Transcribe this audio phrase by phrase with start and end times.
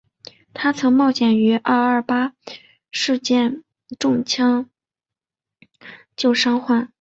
[0.55, 2.33] 她曾冒险于二二八
[2.91, 3.63] 事件
[3.99, 4.67] 中抢
[6.15, 6.89] 救伤患。